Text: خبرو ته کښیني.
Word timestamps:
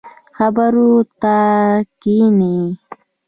خبرو 0.37 0.89
ته 1.21 1.35
کښیني. 2.01 2.59